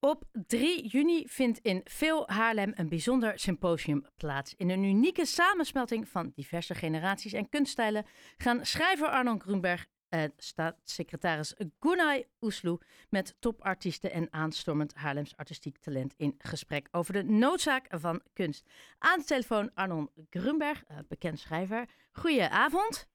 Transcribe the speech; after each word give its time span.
Op 0.00 0.24
3 0.46 0.86
juni 0.86 1.28
vindt 1.28 1.58
in 1.58 1.80
Veel 1.84 2.28
Haarlem 2.28 2.72
een 2.74 2.88
bijzonder 2.88 3.38
symposium 3.38 4.04
plaats. 4.16 4.54
In 4.54 4.70
een 4.70 4.84
unieke 4.84 5.26
samensmelting 5.26 6.08
van 6.08 6.32
diverse 6.34 6.74
generaties 6.74 7.32
en 7.32 7.48
kunststijlen 7.48 8.06
gaan 8.36 8.64
schrijver 8.64 9.08
Arnon 9.08 9.40
Grunberg 9.40 9.86
en 10.08 10.32
staatssecretaris 10.36 11.54
Gunay 11.80 12.28
Oesloe 12.40 12.80
met 13.10 13.36
topartiesten 13.38 14.12
en 14.12 14.32
aanstormend 14.32 14.94
Haarlems 14.94 15.36
artistiek 15.36 15.78
talent 15.78 16.14
in 16.16 16.34
gesprek 16.38 16.88
over 16.90 17.12
de 17.12 17.22
noodzaak 17.22 17.86
van 17.90 18.22
kunst. 18.32 18.70
Aan 18.98 19.18
de 19.18 19.24
telefoon 19.24 19.70
Arnon 19.74 20.10
Grunberg, 20.30 20.84
eh, 20.84 20.96
bekend 21.08 21.38
schrijver. 21.38 21.88
Goedenavond. 22.12 23.08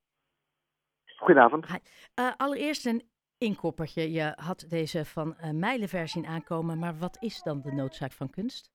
Goedenavond. 1.15 1.65
Uh, 2.20 2.31
allereerst 2.38 2.86
een 2.86 3.11
inkoppertje. 3.43 4.11
Je 4.11 4.33
had 4.35 4.65
deze 4.69 5.05
van 5.05 5.35
uh, 5.43 5.51
Mijlenver 5.51 6.07
zien 6.07 6.25
aankomen, 6.25 6.79
maar 6.79 6.93
wat 6.99 7.17
is 7.19 7.41
dan 7.41 7.61
de 7.61 7.71
noodzaak 7.71 8.11
van 8.11 8.29
kunst? 8.29 8.71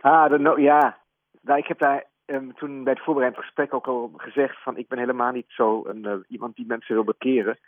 Ah, 0.00 0.30
de 0.30 0.38
no 0.38 0.58
ja. 0.58 0.98
Nou, 1.42 1.58
ik 1.58 1.66
heb 1.66 1.78
daar 1.78 2.04
um, 2.26 2.54
toen 2.54 2.84
bij 2.84 2.92
het 2.92 3.02
voorbereidend 3.02 3.44
gesprek 3.44 3.74
ook 3.74 3.86
al 3.86 4.12
gezegd 4.16 4.62
van 4.62 4.76
ik 4.76 4.88
ben 4.88 4.98
helemaal 4.98 5.32
niet 5.32 5.48
zo 5.48 5.82
een, 5.86 6.04
uh, 6.04 6.14
iemand 6.28 6.56
die 6.56 6.66
mensen 6.66 6.94
wil 6.94 7.04
bekeren. 7.04 7.58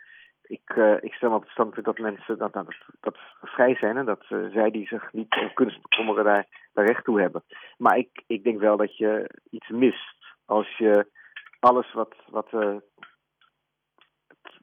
Ik, 0.41 0.75
uh, 0.75 1.03
ik 1.03 1.13
stel 1.13 1.33
op 1.33 1.41
het 1.41 1.51
standpunt 1.51 1.85
dat 1.85 1.97
mensen 1.97 2.37
dat, 2.37 2.53
dat, 2.99 3.17
vrij 3.41 3.75
zijn 3.75 3.97
en 3.97 4.05
dat 4.05 4.25
zij 4.27 4.71
die 4.71 4.87
zich 4.87 5.13
niet 5.13 5.51
kunst 5.53 5.81
bekommeren 5.81 6.23
daar, 6.23 6.47
daar 6.73 6.85
recht 6.85 7.03
toe 7.03 7.21
hebben. 7.21 7.43
Maar 7.77 7.97
ik, 7.97 8.23
ik 8.27 8.43
denk 8.43 8.59
wel 8.59 8.77
dat 8.77 8.97
je 8.97 9.29
iets 9.49 9.69
mist 9.69 10.15
als 10.45 10.77
je 10.77 11.07
alles 11.59 11.93
wat, 11.93 12.15
wat 12.29 12.51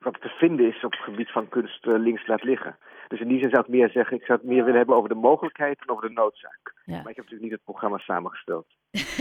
wat 0.03 0.21
te 0.21 0.29
vinden 0.29 0.67
is 0.67 0.85
op 0.85 0.93
het 0.93 1.01
gebied 1.01 1.31
van 1.31 1.49
kunst 1.49 1.87
uh, 1.87 1.99
links 1.99 2.27
laat 2.27 2.43
liggen. 2.43 2.77
Dus 3.09 3.21
in 3.21 3.29
die 3.29 3.41
zin 3.41 3.51
zou 3.51 3.63
ik 3.63 3.69
meer 3.69 3.91
zeggen, 3.91 4.17
ik 4.17 4.25
zou 4.25 4.39
het 4.39 4.49
meer 4.49 4.65
willen 4.65 4.77
hebben 4.79 4.97
over 4.97 5.09
de 5.09 5.15
mogelijkheid 5.15 5.81
en 5.81 5.89
over 5.89 6.09
de 6.09 6.15
noodzaak. 6.15 6.75
Ja. 6.85 6.93
Maar 7.03 7.11
ik 7.11 7.17
heb 7.17 7.25
natuurlijk 7.25 7.43
niet 7.43 7.53
het 7.53 7.65
programma 7.65 7.99
samengesteld. 7.99 8.67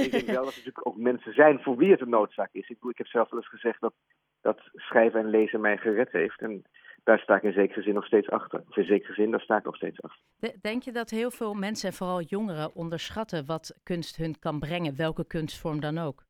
ik 0.05 0.11
denk 0.11 0.25
wel 0.25 0.43
dat 0.43 0.53
er 0.53 0.57
natuurlijk 0.57 0.87
ook 0.87 0.97
mensen 0.97 1.33
zijn 1.33 1.59
voor 1.59 1.77
wie 1.77 1.91
het 1.91 2.01
een 2.01 2.09
noodzaak 2.09 2.49
is. 2.51 2.69
Ik, 2.69 2.77
ik 2.81 2.97
heb 2.97 3.07
zelf 3.07 3.29
wel 3.29 3.39
eens 3.39 3.49
gezegd 3.49 3.81
dat, 3.81 3.93
dat 4.41 4.59
schrijven 4.73 5.19
en 5.19 5.29
lezen 5.29 5.61
mij 5.61 5.77
gered 5.77 6.11
heeft. 6.11 6.41
En 6.41 6.63
daar 7.03 7.19
sta 7.19 7.35
ik 7.35 7.43
in 7.43 7.53
zekere 7.53 7.81
zin 7.81 7.93
nog 7.93 8.05
steeds 8.05 8.29
achter. 8.29 8.63
Of 8.69 8.77
in 8.77 8.85
zekere 8.85 9.13
zin, 9.13 9.31
daar 9.31 9.41
sta 9.41 9.57
ik 9.57 9.63
nog 9.63 9.75
steeds 9.75 10.01
achter. 10.01 10.21
Denk 10.61 10.83
je 10.83 10.91
dat 10.91 11.09
heel 11.09 11.31
veel 11.31 11.53
mensen, 11.53 11.89
en 11.89 11.95
vooral 11.95 12.21
jongeren, 12.21 12.75
onderschatten 12.75 13.45
wat 13.45 13.79
kunst 13.83 14.15
hun 14.15 14.39
kan 14.39 14.59
brengen, 14.59 14.95
welke 14.95 15.27
kunstvorm 15.27 15.79
dan 15.79 15.97
ook? 15.97 16.23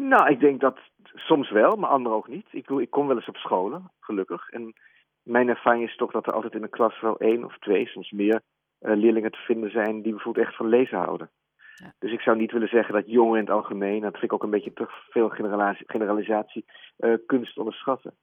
Nou, 0.00 0.30
ik 0.30 0.40
denk 0.40 0.60
dat 0.60 0.78
soms 1.14 1.50
wel, 1.50 1.76
maar 1.76 1.90
anderen 1.90 2.16
ook 2.16 2.28
niet. 2.28 2.46
Ik, 2.50 2.68
ik 2.68 2.90
kom 2.90 3.06
wel 3.06 3.16
eens 3.16 3.28
op 3.28 3.36
scholen, 3.36 3.90
gelukkig. 4.00 4.50
En 4.50 4.74
mijn 5.22 5.48
ervaring 5.48 5.88
is 5.88 5.96
toch 5.96 6.10
dat 6.10 6.26
er 6.26 6.32
altijd 6.32 6.54
in 6.54 6.62
een 6.62 6.70
klas 6.70 7.00
wel 7.00 7.18
één 7.18 7.44
of 7.44 7.58
twee, 7.58 7.86
soms 7.86 8.10
meer, 8.10 8.40
uh, 8.80 8.96
leerlingen 8.96 9.30
te 9.30 9.38
vinden 9.38 9.70
zijn 9.70 10.02
die 10.02 10.12
bijvoorbeeld 10.12 10.46
echt 10.46 10.56
van 10.56 10.68
lezen 10.68 10.98
houden. 10.98 11.30
Ja. 11.74 11.94
Dus 11.98 12.12
ik 12.12 12.20
zou 12.20 12.36
niet 12.36 12.52
willen 12.52 12.68
zeggen 12.68 12.94
dat 12.94 13.10
jongeren 13.10 13.38
in 13.38 13.46
het 13.46 13.54
algemeen, 13.54 14.00
dat 14.00 14.12
vind 14.12 14.24
ik 14.24 14.32
ook 14.32 14.42
een 14.42 14.50
beetje 14.50 14.72
te 14.72 14.86
veel 14.88 15.28
generalisatie, 15.28 15.90
generalisatie 15.90 16.64
uh, 16.98 17.14
kunst 17.26 17.58
onderschatten. 17.58 18.14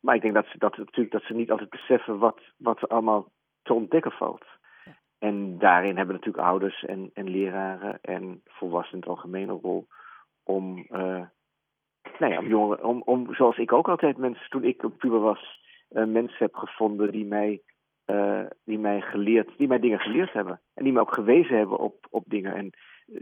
Maar 0.00 0.14
ik 0.14 0.22
denk 0.22 0.34
dat 0.34 0.46
ze, 0.46 0.58
dat, 0.58 0.76
natuurlijk, 0.76 1.10
dat 1.10 1.22
ze 1.22 1.34
niet 1.34 1.50
altijd 1.50 1.70
beseffen 1.70 2.18
wat, 2.18 2.40
wat 2.56 2.82
er 2.82 2.88
allemaal 2.88 3.32
te 3.62 3.74
ontdekken 3.74 4.12
valt. 4.12 4.44
Ja. 4.84 4.98
En 5.18 5.58
daarin 5.58 5.96
hebben 5.96 6.14
natuurlijk 6.14 6.46
ouders 6.46 6.84
en, 6.84 7.10
en 7.14 7.30
leraren 7.30 7.98
en 8.02 8.42
volwassenen 8.44 9.02
in 9.02 9.08
het 9.08 9.18
algemeen 9.18 9.48
een 9.48 9.60
rol 9.62 9.86
om, 10.44 10.78
uh, 10.90 11.26
nou 12.18 12.32
ja, 12.32 12.38
om, 12.38 12.46
jongeren, 12.46 12.84
om, 12.84 13.02
om, 13.04 13.34
zoals 13.34 13.58
ik 13.58 13.72
ook 13.72 13.88
altijd 13.88 14.16
mensen, 14.16 14.50
toen 14.50 14.64
ik 14.64 14.82
een 14.82 14.96
puber 14.96 15.20
was, 15.20 15.60
uh, 15.90 16.04
mensen 16.04 16.36
heb 16.38 16.54
gevonden 16.54 17.12
die 17.12 17.24
mij, 17.24 17.62
uh, 18.06 18.44
die 18.64 18.78
mij 18.78 19.00
geleerd, 19.00 19.50
die 19.58 19.68
mij 19.68 19.78
dingen 19.78 20.00
geleerd 20.00 20.32
hebben. 20.32 20.60
En 20.74 20.84
die 20.84 20.92
me 20.92 21.00
ook 21.00 21.14
gewezen 21.14 21.56
hebben 21.56 21.78
op, 21.78 22.06
op 22.10 22.24
dingen. 22.26 22.54
En 22.54 22.70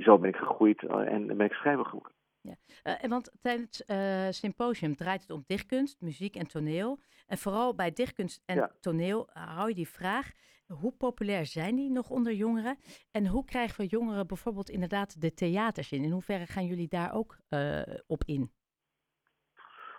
zo 0.03 0.19
ben 0.19 0.29
ik 0.29 0.37
gegroeid 0.37 0.83
en 0.83 1.27
ben 1.27 1.47
ik 1.47 1.53
schrijver 1.53 1.85
geworden. 1.85 2.13
Ja. 2.43 2.57
Uh, 2.85 3.11
want 3.11 3.33
tijdens 3.41 3.85
uh, 3.87 4.27
symposium 4.31 4.97
draait 4.97 5.21
het 5.21 5.31
om 5.31 5.45
dichtkunst, 5.47 6.01
muziek 6.01 6.37
en 6.37 6.47
toneel. 6.47 6.99
En 7.27 7.39
vooral 7.39 7.75
bij 7.75 7.93
dichtkunst 7.93 8.43
en 8.47 8.57
ja. 8.57 8.71
toneel 8.81 9.29
hou 9.33 9.69
je 9.69 9.75
die 9.75 9.89
vraag: 9.89 10.33
hoe 10.81 10.93
populair 10.93 11.47
zijn 11.47 11.75
die 11.75 11.91
nog 11.91 12.11
onder 12.11 12.33
jongeren? 12.33 12.77
En 13.11 13.27
hoe 13.27 13.45
krijgen 13.45 13.81
we 13.81 13.87
jongeren 13.87 14.27
bijvoorbeeld 14.27 14.71
inderdaad 14.71 15.21
de 15.21 15.35
theaters 15.35 15.93
in? 15.93 16.05
In 16.05 16.11
hoeverre 16.11 16.47
gaan 16.47 16.67
jullie 16.67 16.89
daar 16.89 17.15
ook 17.15 17.37
uh, 17.51 17.81
op 18.07 18.23
in? 18.25 18.51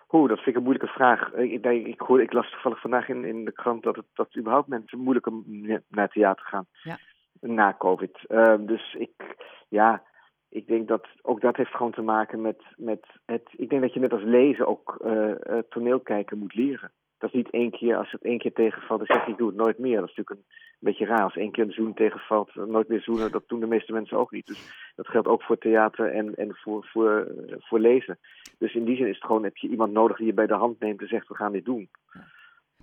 Oeh, 0.09 0.29
dat 0.29 0.37
vind 0.37 0.49
ik 0.49 0.55
een 0.55 0.63
moeilijke 0.63 0.93
vraag. 0.93 1.33
Ik, 1.33 1.65
ik, 1.65 1.87
ik, 1.87 1.99
hoor, 1.99 2.21
ik 2.21 2.33
las 2.33 2.51
toevallig 2.51 2.81
vandaag 2.81 3.09
in, 3.09 3.25
in 3.25 3.45
de 3.45 3.51
krant 3.51 3.83
dat, 3.83 3.95
het, 3.95 4.05
dat 4.13 4.35
überhaupt 4.37 4.67
mensen 4.67 4.99
moeilijk 4.99 5.27
om 5.27 5.43
naar 5.87 6.09
theater 6.09 6.45
gaan. 6.45 6.65
Ja. 6.83 6.97
Na 7.39 7.75
COVID. 7.77 8.25
Uh, 8.27 8.55
dus 8.59 8.93
ik, 8.93 9.35
ja, 9.69 10.03
ik 10.49 10.67
denk 10.67 10.87
dat 10.87 11.07
ook 11.21 11.41
dat 11.41 11.55
heeft 11.55 11.75
gewoon 11.75 11.91
te 11.91 12.01
maken 12.01 12.41
met, 12.41 12.63
met 12.75 13.05
het. 13.25 13.49
Ik 13.55 13.69
denk 13.69 13.81
dat 13.81 13.93
je 13.93 13.99
net 13.99 14.11
als 14.11 14.23
lezen 14.23 14.67
ook 14.67 14.99
uh, 15.05 15.27
uh, 15.27 15.57
toneel 15.69 15.99
kijken 15.99 16.37
moet 16.37 16.55
leren 16.55 16.91
dat 17.23 17.33
is 17.33 17.43
niet 17.43 17.53
één 17.53 17.71
keer, 17.71 17.97
als 17.97 18.11
het 18.11 18.21
één 18.21 18.37
keer 18.37 18.53
tegenvalt, 18.53 18.99
dan 18.99 19.15
zeg 19.15 19.25
ik, 19.25 19.31
ik 19.31 19.37
doe 19.37 19.47
het 19.47 19.57
nooit 19.57 19.77
meer. 19.77 19.99
Dat 19.99 20.09
is 20.09 20.15
natuurlijk 20.15 20.47
een, 20.47 20.55
beetje 20.79 21.05
raar. 21.05 21.23
Als 21.23 21.35
één 21.35 21.51
keer 21.51 21.63
een 21.63 21.71
zoen 21.71 21.93
tegenvalt, 21.93 22.55
nooit 22.55 22.87
meer 22.87 23.01
zoenen, 23.01 23.31
dat 23.31 23.43
doen 23.47 23.59
de 23.59 23.67
meeste 23.67 23.91
mensen 23.91 24.17
ook 24.17 24.31
niet. 24.31 24.45
Dus 24.45 24.91
dat 24.95 25.07
geldt 25.07 25.27
ook 25.27 25.43
voor 25.43 25.57
theater 25.57 26.11
en, 26.11 26.35
en 26.35 26.55
voor, 26.55 26.85
voor, 26.85 27.27
voor 27.59 27.79
lezen. 27.79 28.19
Dus 28.57 28.73
in 28.75 28.83
die 28.83 28.95
zin 28.95 29.07
is 29.07 29.15
het 29.15 29.25
gewoon, 29.25 29.43
heb 29.43 29.57
je 29.57 29.67
iemand 29.67 29.91
nodig 29.91 30.17
die 30.17 30.25
je 30.25 30.33
bij 30.33 30.47
de 30.47 30.53
hand 30.53 30.79
neemt 30.79 31.01
en 31.01 31.07
zegt, 31.07 31.27
we 31.27 31.35
gaan 31.35 31.51
dit 31.51 31.65
doen. 31.65 31.89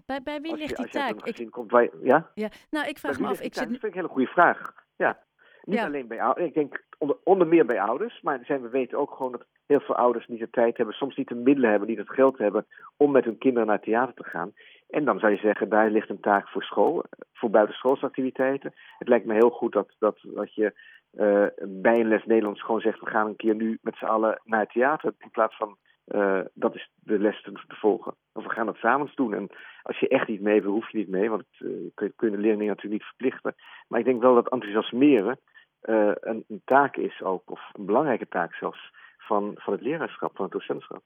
Bij, 0.07 0.23
bij 0.23 0.41
wie 0.41 0.57
ligt 0.57 0.77
die 0.77 0.89
taak? 0.89 1.27
Ik... 1.27 1.51
Komt, 1.51 1.71
wij, 1.71 1.91
ja? 2.03 2.31
ja? 2.35 2.49
Nou, 2.71 2.89
ik 2.89 2.99
vraag 2.99 3.21
me 3.21 3.27
af. 3.27 3.41
Ik 3.41 3.55
zit... 3.55 3.69
Dat 3.69 3.79
vind 3.79 3.83
ik 3.83 3.89
een 3.89 3.95
hele 3.95 4.09
goede 4.09 4.31
vraag. 4.31 4.73
Ja. 4.97 5.19
Niet 5.65 5.79
ja. 5.79 5.87
alleen 5.87 6.09
bij 6.09 6.23
ouders. 6.23 6.47
Ik 6.47 6.55
denk 6.55 6.85
onder, 6.99 7.17
onder 7.25 7.47
meer 7.47 7.67
bij 7.67 7.81
ouders. 7.81 8.21
Maar 8.21 8.41
zijn, 8.45 8.63
we 8.63 8.69
weten 8.69 8.99
ook 8.99 9.11
gewoon 9.11 9.33
dat 9.33 9.47
heel 9.71 9.81
veel 9.81 9.97
ouders 9.97 10.27
niet 10.27 10.39
de 10.39 10.51
tijd 10.51 10.77
hebben, 10.77 10.95
soms 10.95 11.17
niet 11.17 11.29
de 11.29 11.35
middelen 11.35 11.71
hebben, 11.71 11.89
niet 11.89 11.99
het 11.99 12.11
geld 12.11 12.39
hebben 12.39 12.67
om 12.97 13.11
met 13.11 13.25
hun 13.25 13.39
kinderen 13.39 13.69
naar 13.69 13.81
theater 13.81 14.15
te 14.15 14.25
gaan. 14.25 14.53
En 14.89 15.05
dan 15.05 15.19
zou 15.19 15.33
je 15.33 15.39
zeggen, 15.39 15.69
daar 15.69 15.91
ligt 15.91 16.09
een 16.09 16.21
taak 16.21 16.49
voor 16.49 16.63
school, 16.63 17.05
voor 17.33 17.51
buitenschoolsactiviteiten. 17.51 18.75
Het 18.99 19.09
lijkt 19.09 19.27
me 19.27 19.35
heel 19.35 19.51
goed 19.51 19.73
dat, 19.73 19.95
dat, 19.99 20.19
dat 20.23 20.55
je 20.55 20.73
uh, 21.13 21.47
bij 21.83 22.01
een 22.01 22.09
les 22.09 22.25
Nederlands 22.25 22.63
gewoon 22.63 22.81
zegt, 22.81 23.01
we 23.01 23.11
gaan 23.11 23.27
een 23.27 23.37
keer 23.37 23.55
nu 23.55 23.79
met 23.83 23.97
z'n 23.97 24.05
allen 24.05 24.41
naar 24.45 24.61
het 24.61 24.73
theater. 24.73 25.15
In 25.19 25.31
plaats 25.31 25.57
van, 25.57 25.77
uh, 26.07 26.41
dat 26.55 26.75
is 26.75 26.91
de 26.95 27.19
les 27.19 27.43
te, 27.43 27.53
volgen. 27.69 28.15
Of 28.33 28.45
we 28.45 28.51
gaan 28.51 28.67
het 28.67 28.77
samen 28.77 29.11
doen. 29.15 29.35
En 29.35 29.49
als 29.83 29.99
je 29.99 30.09
echt 30.09 30.29
niet 30.29 30.41
mee 30.41 30.63
wil, 30.63 30.73
hoef 30.73 30.91
je 30.91 30.99
niet 30.99 31.09
mee, 31.09 31.31
want 31.31 31.45
het, 31.51 31.69
uh, 31.69 32.11
kun, 32.17 32.31
de 32.31 32.39
leerlingen 32.39 32.67
natuurlijk 32.67 33.03
niet 33.03 33.15
verplichten. 33.15 33.55
Maar 33.89 33.99
ik 33.99 34.05
denk 34.05 34.23
wel 34.23 34.35
dat 34.35 34.49
enthousiasmeren 34.49 35.39
een 35.81 36.63
taak 36.65 36.97
is 36.97 37.23
ook, 37.23 37.51
of 37.51 37.61
een 37.73 37.87
belangrijke 37.87 38.29
taak 38.29 38.55
zelfs 38.55 38.91
van, 39.31 39.53
van 39.55 39.73
het 39.73 39.83
leraarschap, 39.83 40.37
van 40.37 40.45
het 40.45 40.53
docentschap. 40.53 41.03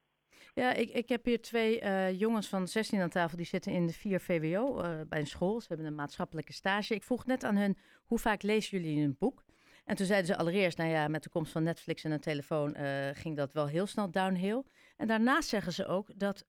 Ja, 0.55 0.73
ik, 0.73 0.91
ik 0.91 1.09
heb 1.09 1.25
hier 1.25 1.41
twee 1.43 1.83
uh, 1.83 2.19
jongens 2.19 2.49
van 2.49 2.69
16 2.69 3.01
aan 3.01 3.09
tafel. 3.09 3.37
Die 3.37 3.47
zitten 3.47 3.73
in 3.73 3.87
de 3.87 3.93
4 3.93 4.21
VWO 4.21 4.79
uh, 4.79 5.01
bij 5.09 5.19
een 5.19 5.27
school. 5.27 5.61
Ze 5.61 5.67
hebben 5.69 5.87
een 5.87 5.95
maatschappelijke 5.95 6.53
stage. 6.53 6.95
Ik 6.95 7.03
vroeg 7.03 7.27
net 7.27 7.45
aan 7.45 7.57
hun, 7.57 7.77
hoe 8.05 8.19
vaak 8.19 8.43
lezen 8.43 8.79
jullie 8.79 9.05
een 9.05 9.17
boek? 9.19 9.45
En 9.85 9.97
toen 9.97 10.07
zeiden 10.07 10.27
ze 10.27 10.37
allereerst, 10.37 10.79
nou 10.79 10.91
ja, 10.91 11.09
met 11.09 11.23
de 11.23 11.29
komst 11.29 11.53
van 11.53 11.63
Netflix 11.63 12.05
en 12.05 12.11
een 12.11 12.21
telefoon 12.21 12.77
uh, 12.77 13.09
ging 13.13 13.37
dat 13.37 13.53
wel 13.53 13.67
heel 13.67 13.87
snel 13.87 14.11
downhill. 14.11 14.63
En 14.97 15.07
daarnaast 15.07 15.49
zeggen 15.49 15.73
ze 15.73 15.87
ook 15.87 16.19
dat 16.19 16.47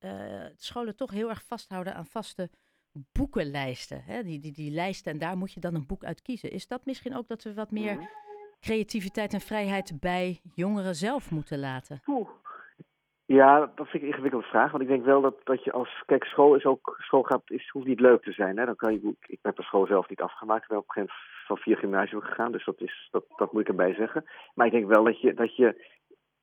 scholen 0.55 0.95
toch 0.95 1.11
heel 1.11 1.29
erg 1.29 1.43
vasthouden 1.43 1.95
aan 1.95 2.05
vaste 2.05 2.49
boekenlijsten. 2.91 4.03
Hè? 4.03 4.23
Die, 4.23 4.39
die, 4.39 4.51
die 4.51 4.71
lijsten 4.71 5.11
en 5.11 5.17
daar 5.17 5.37
moet 5.37 5.53
je 5.53 5.59
dan 5.59 5.75
een 5.75 5.85
boek 5.85 6.03
uit 6.03 6.21
kiezen. 6.21 6.51
Is 6.51 6.67
dat 6.67 6.85
misschien 6.85 7.15
ook 7.15 7.27
dat 7.27 7.43
we 7.43 7.53
wat 7.53 7.71
meer 7.71 7.95
mhm 7.95 8.24
creativiteit 8.67 9.33
en 9.33 9.39
vrijheid 9.39 9.97
bij 9.99 10.39
jongeren 10.55 10.95
zelf 10.95 11.31
moeten 11.31 11.59
laten? 11.59 12.01
Ja, 13.25 13.59
dat 13.59 13.87
vind 13.87 13.93
ik 13.93 14.01
een 14.01 14.07
ingewikkelde 14.07 14.47
vraag. 14.47 14.71
Want 14.71 14.83
ik 14.83 14.89
denk 14.89 15.05
wel 15.05 15.21
dat, 15.21 15.35
dat 15.43 15.63
je 15.63 15.71
als. 15.71 16.03
Kijk, 16.05 16.23
school 16.23 16.55
is 16.55 16.65
ook. 16.65 16.95
School 16.99 17.23
gaat, 17.23 17.41
is, 17.45 17.69
hoeft 17.69 17.87
niet 17.87 17.99
leuk 17.99 18.21
te 18.23 18.31
zijn. 18.31 18.57
Hè? 18.57 18.65
Dan 18.65 18.75
kan 18.75 18.93
je, 18.93 19.15
ik 19.27 19.39
heb 19.41 19.55
de 19.55 19.63
school 19.63 19.85
zelf 19.85 20.09
niet 20.09 20.21
afgemaakt. 20.21 20.63
Ik 20.63 20.69
ben 20.69 20.77
op 20.77 20.87
een 20.87 20.93
gegeven 20.93 21.15
moment 21.15 21.45
van 21.47 21.57
vier 21.57 21.77
gymnasium 21.77 22.21
gegaan. 22.21 22.51
Dus 22.51 22.65
dat, 22.65 22.81
is, 22.81 23.07
dat, 23.11 23.25
dat 23.35 23.51
moet 23.51 23.61
ik 23.61 23.67
erbij 23.67 23.93
zeggen. 23.93 24.25
Maar 24.53 24.65
ik 24.65 24.71
denk 24.71 24.87
wel 24.87 25.03
dat 25.03 25.21
je, 25.21 25.33
dat 25.33 25.55
je 25.55 25.93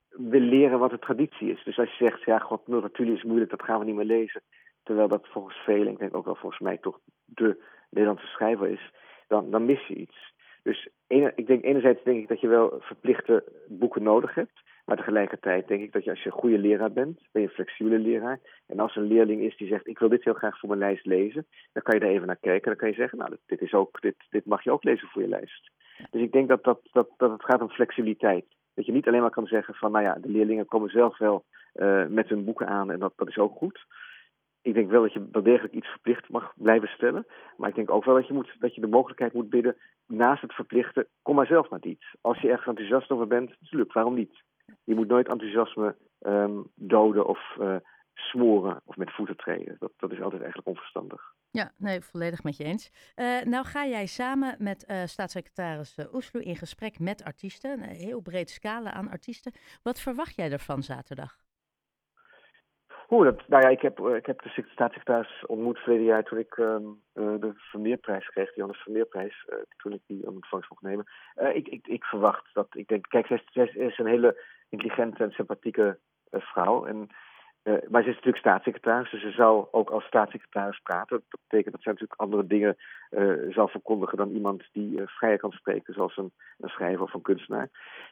wil 0.09 0.41
leren 0.41 0.79
wat 0.79 0.91
de 0.91 0.99
traditie 0.99 1.51
is. 1.51 1.65
Dus 1.65 1.79
als 1.79 1.99
je 1.99 2.05
zegt, 2.05 2.23
ja, 2.25 2.39
god, 2.39 2.67
natuurlijk 2.67 3.19
is 3.19 3.25
moeilijk, 3.25 3.51
dat 3.51 3.63
gaan 3.63 3.79
we 3.79 3.85
niet 3.85 3.95
meer 3.95 4.05
lezen. 4.05 4.43
Terwijl 4.83 5.09
dat 5.09 5.29
volgens 5.29 5.57
velen, 5.57 5.93
ik 5.93 5.99
denk 5.99 6.17
ook 6.17 6.25
wel 6.25 6.35
volgens 6.35 6.61
mij 6.61 6.79
toch 6.79 6.99
de 7.25 7.63
Nederlandse 7.91 8.27
schrijver 8.27 8.69
is, 8.69 8.93
dan, 9.29 9.51
dan 9.51 9.65
mis 9.65 9.87
je 9.87 9.95
iets. 9.95 10.32
Dus 10.63 10.89
ik 11.09 11.47
denk 11.47 11.65
enerzijds 11.65 12.03
denk 12.05 12.23
ik 12.23 12.29
dat 12.29 12.41
je 12.41 12.49
wel 12.49 12.79
verplichte 12.81 13.45
boeken 13.69 14.03
nodig 14.03 14.35
hebt. 14.35 14.63
Maar 14.85 14.97
tegelijkertijd 14.97 15.69
denk 15.69 15.83
ik 15.83 15.93
dat 15.93 16.05
je 16.05 16.11
als 16.11 16.23
je 16.23 16.27
een 16.27 16.41
goede 16.41 16.59
leraar 16.59 16.93
bent, 16.93 17.21
ben 17.33 17.43
je 17.43 17.49
een 17.49 17.55
flexibele 17.55 17.99
leraar. 17.99 18.41
En 18.67 18.79
als 18.79 18.97
een 18.97 19.07
leerling 19.07 19.41
is 19.43 19.57
die 19.57 19.69
zegt, 19.69 19.87
ik 19.87 19.99
wil 19.99 20.09
dit 20.09 20.25
heel 20.25 20.35
graag 20.35 20.59
voor 20.59 20.69
mijn 20.69 20.81
lijst 20.81 21.07
lezen, 21.07 21.47
dan 21.73 21.83
kan 21.83 21.99
je 21.99 22.05
er 22.05 22.11
even 22.11 22.27
naar 22.27 22.37
kijken. 22.41 22.69
Dan 22.69 22.77
kan 22.77 22.89
je 22.89 22.95
zeggen, 22.95 23.19
nou, 23.19 23.37
dit, 23.47 23.61
is 23.61 23.75
ook, 23.75 24.01
dit, 24.01 24.15
dit 24.31 24.47
mag 24.47 24.65
je 24.65 24.71
ook 24.71 24.85
lezen 24.85 25.09
voor 25.09 25.23
je 25.23 25.29
lijst. 25.29 25.71
Dus 26.11 26.23
ik 26.23 26.33
denk 26.33 26.49
dat, 26.49 26.65
dat, 26.65 26.81
dat, 26.93 27.09
dat 27.17 27.31
het 27.31 27.45
gaat 27.45 27.61
om 27.61 27.71
flexibiliteit. 27.71 28.45
Dat 28.75 28.87
je 28.87 28.93
niet 28.93 29.07
alleen 29.07 29.21
maar 29.21 29.31
kan 29.31 29.47
zeggen 29.47 29.75
van, 29.75 29.93
nou 29.93 30.05
ja, 30.05 30.15
de 30.15 30.29
leerlingen 30.29 30.67
komen 30.67 30.91
zelf 30.91 31.19
wel 31.19 31.45
uh, 31.75 32.07
met 32.07 32.29
hun 32.29 32.45
boeken 32.45 32.67
aan 32.67 32.91
en 32.91 32.99
dat, 32.99 33.13
dat 33.17 33.29
is 33.29 33.39
ook 33.39 33.57
goed. 33.57 33.87
Ik 34.63 34.75
denk 34.75 34.91
wel 34.91 35.03
dat 35.03 35.13
je 35.13 35.29
wel 35.33 35.43
degelijk 35.43 35.75
iets 35.75 35.89
verplicht 35.89 36.29
mag 36.29 36.53
blijven 36.57 36.89
stellen. 36.89 37.27
Maar 37.57 37.69
ik 37.69 37.75
denk 37.75 37.91
ook 37.91 38.05
wel 38.05 38.15
dat 38.15 38.27
je, 38.27 38.33
moet, 38.33 38.57
dat 38.59 38.75
je 38.75 38.81
de 38.81 38.87
mogelijkheid 38.87 39.33
moet 39.33 39.51
bieden, 39.51 39.77
naast 40.07 40.43
het 40.43 40.53
verplichten, 40.53 41.07
kom 41.23 41.35
maar 41.35 41.47
zelf 41.47 41.71
met 41.71 41.85
iets. 41.85 42.17
Als 42.21 42.41
je 42.41 42.49
ergens 42.49 42.69
enthousiast 42.69 43.11
over 43.11 43.27
bent, 43.27 43.51
natuurlijk, 43.61 43.93
waarom 43.93 44.15
niet? 44.15 44.43
Je 44.85 44.95
moet 44.95 45.09
nooit 45.09 45.29
enthousiasme 45.29 45.97
um, 46.21 46.67
doden 46.75 47.27
of 47.27 47.57
uh, 47.61 47.77
smoren 48.15 48.81
of 48.85 48.97
met 48.97 49.13
voeten 49.13 49.37
treden. 49.37 49.77
Dat, 49.79 49.93
dat 49.97 50.13
is 50.13 50.21
altijd 50.21 50.41
eigenlijk 50.41 50.69
onverstandig. 50.69 51.35
Ja, 51.51 51.73
nee, 51.77 52.01
volledig 52.01 52.43
met 52.43 52.57
je 52.57 52.65
eens. 52.65 53.13
Uh, 53.17 53.41
nou 53.41 53.65
ga 53.65 53.87
jij 53.87 54.07
samen 54.07 54.57
met 54.59 54.85
uh, 54.89 55.05
staatssecretaris 55.05 55.99
Oeslo 56.13 56.41
in 56.41 56.57
gesprek 56.57 56.99
met 56.99 57.25
artiesten. 57.25 57.83
Een 57.83 57.97
heel 57.97 58.21
breed 58.21 58.51
scala 58.51 58.93
aan 58.93 59.11
artiesten. 59.11 59.53
Wat 59.83 60.01
verwacht 60.01 60.37
jij 60.37 60.51
ervan 60.51 60.83
zaterdag? 60.83 61.37
Dat, 63.21 63.49
nou 63.49 63.63
ja, 63.63 63.69
ik 63.69 63.81
heb, 63.81 63.99
ik 64.01 64.27
heb 64.27 64.43
de 64.43 64.65
staatssecretaris 64.71 65.45
ontmoet 65.47 65.79
verleden 65.79 66.07
jaar 66.07 66.23
toen 66.23 66.39
ik 66.39 66.57
um, 66.57 67.03
uh, 67.15 67.41
de 67.41 67.53
Vermeerprijs 67.55 68.29
kreeg, 68.29 68.47
de 68.47 68.53
Johannes 68.55 68.83
Vermeerprijs, 68.83 69.47
uh, 69.49 69.57
toen 69.77 69.93
ik 69.93 70.01
die 70.07 70.27
aan 70.27 70.35
ontvangst 70.35 70.71
mocht 70.71 70.83
nemen. 70.83 71.07
Ik, 71.55 71.69
ik, 71.69 71.87
ik 71.87 72.05
verwacht 72.05 72.55
dat, 72.55 72.67
ik 72.71 72.89
denk, 72.89 73.07
kijk, 73.09 73.27
zij, 73.27 73.69
is 73.75 73.99
een 73.99 74.07
hele 74.07 74.43
intelligente 74.69 75.25
en 75.25 75.31
sympathieke 75.31 75.99
vrouw. 76.31 76.87
En 76.87 77.09
maar 77.65 78.03
ze 78.03 78.09
is 78.09 78.15
natuurlijk 78.15 78.37
staatssecretaris, 78.37 79.11
dus 79.11 79.21
ze 79.21 79.31
zal 79.31 79.69
ook 79.71 79.91
als 79.91 80.05
staatssecretaris 80.05 80.81
praten. 80.83 81.23
Dat 81.29 81.41
betekent 81.49 81.75
dat 81.75 81.83
zij 81.83 81.93
natuurlijk 81.93 82.21
andere 82.21 82.47
dingen 82.47 82.77
zal 83.53 83.69
verkondigen 83.69 84.19
dan 84.19 84.31
iemand 84.31 84.69
die 84.73 85.01
vrijer 85.05 85.39
kan 85.39 85.53
spreken, 85.53 85.95
zoals 85.95 86.17
een, 86.17 86.33
een 86.59 86.69
schrijver 86.69 87.03
of 87.03 87.15
een 87.15 87.23
kunstenaar. 87.23 87.69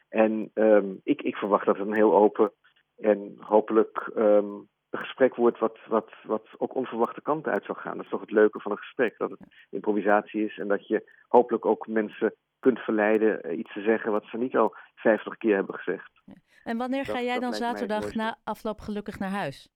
En 0.09 0.51
um, 0.53 0.99
ik, 1.03 1.21
ik 1.21 1.35
verwacht 1.35 1.65
dat 1.65 1.77
het 1.77 1.87
een 1.87 1.93
heel 1.93 2.15
open 2.15 2.51
en 2.97 3.35
hopelijk 3.39 4.11
een 4.13 4.69
gesprek 5.01 5.35
wordt 5.35 5.59
wat, 5.59 5.77
wat, 5.87 6.11
wat 6.23 6.47
ook 6.57 6.75
onverwachte 6.75 7.21
kanten 7.21 7.51
uit 7.51 7.65
zal 7.65 7.75
gaan. 7.75 7.95
Dat 7.95 8.03
is 8.03 8.11
toch 8.11 8.21
het 8.21 8.31
leuke 8.31 8.59
van 8.59 8.71
een 8.71 8.77
gesprek, 8.77 9.17
dat 9.17 9.29
het 9.29 9.39
improvisatie 9.69 10.45
is 10.45 10.57
en 10.57 10.67
dat 10.67 10.87
je 10.87 11.11
hopelijk 11.27 11.65
ook 11.65 11.87
mensen 11.87 12.33
kunt 12.59 12.79
verleiden 12.79 13.59
iets 13.59 13.73
te 13.73 13.81
zeggen 13.81 14.11
wat 14.11 14.25
ze 14.25 14.37
niet 14.37 14.57
al 14.57 14.75
vijftig 14.95 15.37
keer 15.37 15.55
hebben 15.55 15.75
gezegd. 15.75 16.11
Ja. 16.25 16.33
En 16.63 16.77
wanneer 16.77 17.05
ga 17.05 17.21
jij 17.21 17.39
dan 17.39 17.53
zaterdag 17.53 18.13
na 18.13 18.37
afloop 18.43 18.79
gelukkig 18.79 19.19
naar 19.19 19.29
huis? 19.29 19.69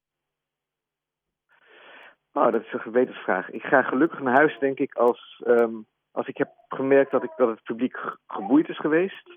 Oh, 2.34 2.52
dat 2.52 2.62
is 2.62 2.74
een 2.74 2.80
gewetensvraag. 2.80 3.50
Ik 3.50 3.62
ga 3.62 3.82
gelukkig 3.82 4.20
naar 4.20 4.36
huis, 4.36 4.60
denk 4.60 4.80
ik, 4.80 4.96
als, 4.96 5.44
um, 5.48 5.86
als 6.12 6.28
ik 6.28 6.38
heb 6.38 6.50
gemerkt 6.68 7.12
dat, 7.12 7.24
ik, 7.24 7.32
dat 7.38 7.50
het 7.50 7.64
publiek 7.64 7.98
geboeid 8.28 8.70
is 8.70 8.78
geweest. 8.78 9.30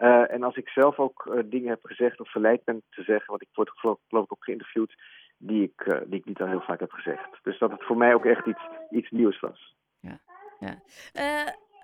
Uh, 0.00 0.32
en 0.32 0.42
als 0.42 0.56
ik 0.56 0.68
zelf 0.68 0.98
ook 0.98 1.26
uh, 1.26 1.42
dingen 1.44 1.68
heb 1.68 1.84
gezegd 1.84 2.20
of 2.20 2.30
verleid 2.30 2.64
ben 2.64 2.82
te 2.90 3.02
zeggen, 3.02 3.26
want 3.26 3.42
ik 3.42 3.48
word 3.52 3.70
geloof, 3.70 3.98
geloof 4.08 4.24
ik 4.24 4.32
ook 4.32 4.44
geïnterviewd, 4.44 4.94
die 5.38 5.62
ik, 5.62 5.86
uh, 5.86 6.00
die 6.06 6.18
ik 6.18 6.24
niet 6.24 6.40
al 6.40 6.46
heel 6.46 6.60
vaak 6.60 6.80
heb 6.80 6.92
gezegd. 6.92 7.38
Dus 7.42 7.58
dat 7.58 7.70
het 7.70 7.84
voor 7.84 7.96
mij 7.96 8.14
ook 8.14 8.24
echt 8.24 8.46
iets, 8.46 8.62
iets 8.90 9.10
nieuws 9.10 9.40
was. 9.40 9.76
Ja, 10.00 10.20
ja. 10.58 10.82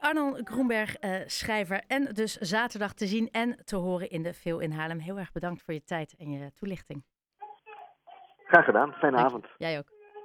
Arnold 0.00 0.48
Groenberg, 0.48 0.96
schrijver 1.26 1.82
en 1.86 2.04
dus 2.14 2.36
zaterdag 2.36 2.92
te 2.92 3.06
zien 3.06 3.28
en 3.30 3.64
te 3.64 3.76
horen 3.76 4.10
in 4.10 4.22
de 4.22 4.34
Veel 4.34 4.60
in 4.60 4.70
Haarlem. 4.70 4.98
Heel 4.98 5.18
erg 5.18 5.32
bedankt 5.32 5.62
voor 5.62 5.74
je 5.74 5.84
tijd 5.84 6.14
en 6.18 6.30
je 6.30 6.52
toelichting. 6.52 7.04
Graag 8.46 8.64
gedaan. 8.64 8.92
Fijne 8.92 9.16
Dank 9.16 9.28
avond. 9.28 9.46
Jij 9.58 9.78
ook. 9.78 9.95